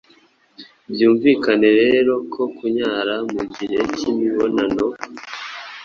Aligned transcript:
Byumvikane 0.91 1.69
rero 1.81 2.13
ko 2.33 2.43
kunyara 2.55 3.15
mu 3.33 3.43
gihe 3.55 3.79
cy’imibonano 3.95 4.85